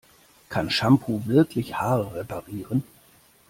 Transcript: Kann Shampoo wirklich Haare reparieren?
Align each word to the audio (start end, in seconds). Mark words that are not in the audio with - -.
Kann 0.49 0.71
Shampoo 0.71 1.27
wirklich 1.27 1.75
Haare 1.77 2.15
reparieren? 2.15 2.83